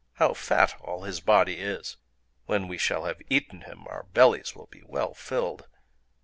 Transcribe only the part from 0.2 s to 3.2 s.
fat all his body is! When we shall